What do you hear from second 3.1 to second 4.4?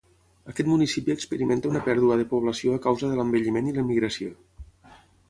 de l'envelliment i l'emigració.